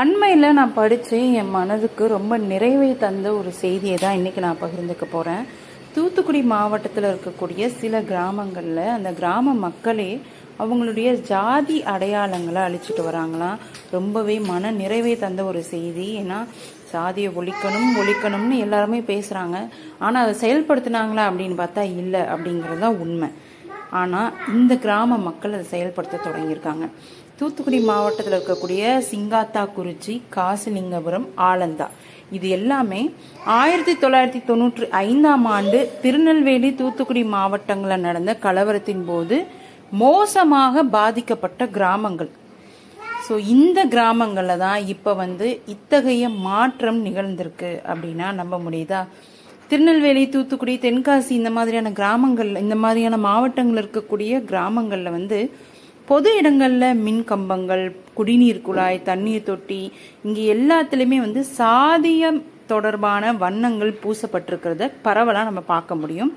[0.00, 5.42] அண்மையில் நான் படித்து என் மனதுக்கு ரொம்ப நிறைவை தந்த ஒரு செய்தியை தான் இன்றைக்கி நான் பகிர்ந்துக்க போகிறேன்
[5.94, 10.08] தூத்துக்குடி மாவட்டத்தில் இருக்கக்கூடிய சில கிராமங்களில் அந்த கிராம மக்களே
[10.62, 13.60] அவங்களுடைய ஜாதி அடையாளங்களை அழிச்சிட்டு வராங்களாம்.
[13.96, 16.08] ரொம்பவே மன நிறைவை தந்த ஒரு செய்தி.
[16.22, 16.38] ஏன்னா
[16.92, 19.58] சாதியை ஒழிக்கணும் ஒழிக்கணும்னு எல்லாருமே பேசுகிறாங்க
[20.06, 23.30] ஆனால் அதை செயல்படுத்தினாங்களா அப்படின்னு பார்த்தா இல்லை அப்படிங்கிறது தான் உண்மை.
[24.00, 26.86] ஆனால் இந்த கிராம மக்கள் அதை செயல்படுத்த தொடங்கியிருக்காங்க.
[27.38, 31.86] தூத்துக்குடி மாவட்டத்தில் இருக்கக்கூடிய சிங்காத்தா குறிச்சி காசிலிங்கபுரம் ஆலந்தா.
[32.36, 33.00] இது எல்லாமே
[33.60, 39.38] ஆயிரத்தி தொள்ளாயிரத்தி தொண்ணூற்றி ஐந்தாம் ஆண்டு திருநெல்வேலி தூத்துக்குடி மாவட்டங்களில் நடந்த கலவரத்தின் போது
[40.02, 42.30] மோசமாக பாதிக்கப்பட்ட கிராமங்கள்.
[43.26, 49.02] ஸோ இந்த கிராமங்களில் தான் இப்போ வந்து இத்தகைய மாற்றம் நிகழ்ந்திருக்கு அப்படின்னா நம்ப முடியுதா?
[49.72, 55.38] திருநெல்வேலி தூத்துக்குடி தென்காசி இந்த மாதிரியான கிராமங்கள் இந்த மாதிரியான மாவட்டங்கள் இருக்கக்கூடிய கிராமங்களில் வந்து
[56.08, 57.84] பொது இடங்களில் மின் கம்பங்கள்
[58.18, 59.80] குடிநீர் குழாய் தண்ணீர் தொட்டி
[60.26, 62.40] இங்கே எல்லாத்துலேயுமே வந்து சாதியம்
[62.72, 66.32] தொடர்பான வண்ணங்கள் பூசப்பட்டிருக்கிறத பரவலாக நம்ம பார்க்க முடியும்.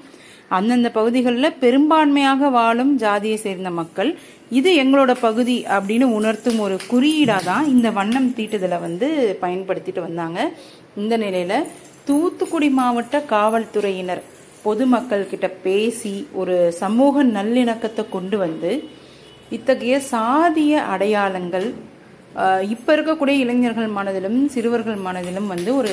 [0.58, 4.12] அந்தந்த பகுதிகளில் பெரும்பான்மையாக வாழும் ஜாதியை சேர்ந்த மக்கள்
[4.60, 9.10] இது எங்களோட பகுதி அப்படின்னு உணர்த்தும் ஒரு குறியீடாக தான் இந்த வண்ணம் தீட்டுதலை வந்து
[9.44, 10.40] பயன்படுத்திட்டு வந்தாங்க.
[11.02, 11.56] இந்த நிலையில
[12.08, 14.24] தூத்துக்குடி மாவட்ட காவல்துறையினர்
[14.64, 18.72] பொதுமக்கள் கிட்ட பேசி ஒரு சமூக நல்லிணக்கத்தை கொண்டு வந்து
[19.50, 21.68] இத்தகைய சாதிய அடையாளங்கள்
[22.74, 25.92] இப்போ இருக்கக்கூடிய இளைஞர்கள் மனதிலும் சிறுவர்கள் மனதிலும் வந்து ஒரு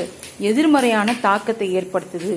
[0.48, 2.32] எதிர்மறையான தாக்கத்தை ஏற்படுத்துது.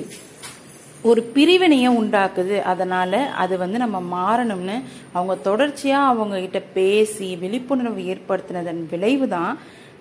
[1.02, 2.56] ஒரு பிரிவினையை உண்டாக்குது.
[2.62, 4.76] அதனால் அது வந்து நம்ம மாறணும்னு
[5.12, 9.58] அவங்க தொடர்ச்சியாக அவங்கக்கிட்ட பேசி விழிப்புணர்வு ஏற்படுத்தினதன் விளைவு தான்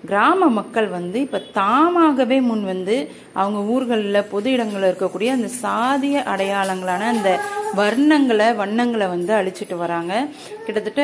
[0.10, 2.96] கிராம மக்கள் வந்து இப்போ தாமாகவே முன் வந்து
[3.34, 7.30] அவங்க ஊர்களில் பொது இடங்களில் இருக்கக்கூடிய அந்த சாதிய அடையாளங்களான அந்த
[7.80, 10.14] வர்ணங்களை வண்ணங்களை வந்து அழிச்சிட்டு வராங்க.
[10.66, 11.04] கிட்டத்தட்ட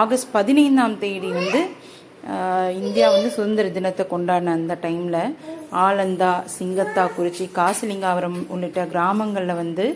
[0.00, 1.62] ஆகஸ்ட் பதினைந்தாம் தேதி வந்து
[2.80, 5.22] இந்தியா வந்து சுதந்திர தினத்தை கொண்டாடின அந்த டைமில்
[5.84, 9.86] ஆலந்தா சிங்கத்தா குறிச்சி காசிலிங்காபுரம் உள்ளிட்ட கிராமங்களில் வந்து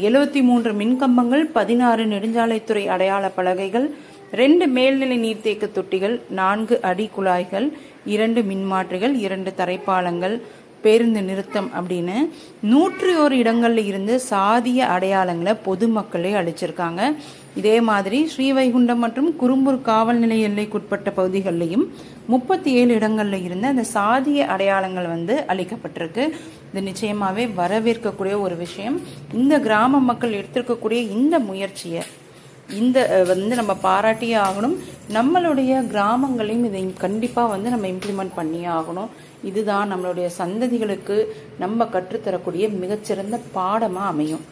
[0.00, 3.86] எழுபத்தி மூன்று மின்கம்பங்கள் பதினாறு நெடுஞ்சாலைத்துறை அடையாள பலகைகள்
[4.32, 7.66] ரெண்டு மேல்நிலை நீர்த்தேக்க தொட்டிகள் நான்கு அடி குழாய்கள்
[8.04, 10.36] இரண்டு மின்மாற்றிகள் இரண்டு தரைப்பாலங்கள்
[10.82, 12.16] பேருந்து நிறுத்தம் அப்படின்னு
[12.72, 17.02] நூற்றி ஒரு இடங்கள்ல இருந்து சாதிய அடையாளங்களை பொதுமக்களே அழிச்சிருக்காங்க.
[17.60, 21.84] இதே மாதிரி ஸ்ரீவைகுண்டம் மற்றும் குறும்பூர் காவல் நிலைய எல்லைக்குட்பட்ட பகுதிகளிலையும்
[22.32, 26.24] முப்பத்தி ஏழு இடங்களில் இருந்த அந்த சாதிய அடையாளங்கள் வந்து அளிக்கப்பட்டிருக்கு.
[26.70, 28.96] இது நிச்சயமாகவே வரவேற்கக்கூடிய ஒரு விஷயம்.
[29.40, 32.02] இந்த கிராம மக்கள் எடுத்திருக்கக்கூடிய இந்த முயற்சியை
[32.80, 32.98] இந்த
[33.30, 34.76] வந்து நம்ம பாராட்டியே ஆகணும்.
[35.16, 39.10] நம்மளுடைய கிராமங்களையும் இதை கண்டிப்பாக வந்து நம்ம இம்ப்ளிமெண்ட் பண்ணியே ஆகணும்.
[39.50, 41.16] இதுதான் நம்மளுடைய சந்ததிகளுக்கு
[41.62, 44.44] நம்ம கற்றுத்தரக்கூடிய மிகச்சிறந்த பாடமாக அமையும்.